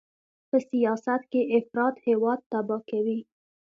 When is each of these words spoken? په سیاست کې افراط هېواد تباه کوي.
په 0.49 0.57
سیاست 0.69 1.21
کې 1.31 1.41
افراط 1.57 1.95
هېواد 2.07 2.39
تباه 2.51 2.81
کوي. 2.89 3.19